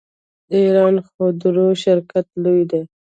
د 0.49 0.51
ایران 0.65 0.95
خودرو 1.07 1.67
شرکت 1.83 2.27
لوی 2.43 2.63
دی. 2.71 2.81